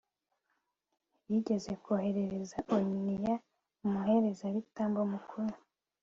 [1.29, 3.33] yigeze koherereza oniya,
[3.85, 5.53] umuherezabitambo mukuru